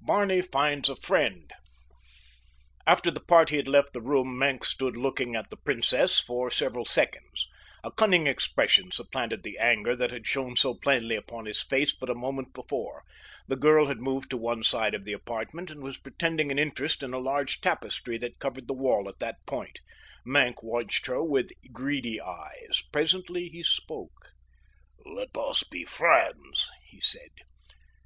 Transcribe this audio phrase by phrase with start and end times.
[0.00, 1.52] BARNEY FINDS A FRIEND
[2.86, 6.86] After the party had left the room Maenck stood looking at the princess for several
[6.86, 7.46] seconds.
[7.82, 12.08] A cunning expression supplanted the anger that had shown so plainly upon his face but
[12.08, 13.02] a moment before.
[13.46, 17.02] The girl had moved to one side of the apartment and was pretending an interest
[17.02, 19.80] in a large tapestry that covered the wall at that point.
[20.24, 22.82] Maenck watched her with greedy eyes.
[22.90, 24.30] Presently he spoke.
[25.04, 27.32] "Let us be friends," he said.